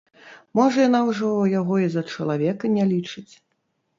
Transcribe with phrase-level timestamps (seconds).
[0.59, 3.29] Можа, яна ўжо яго і за чалавека не лічыць?